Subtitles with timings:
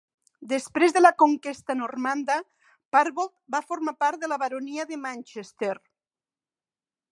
[0.51, 2.37] Després de la conquesta normanda,
[2.97, 5.73] Parbold va formar part de la Baronia de Manchester.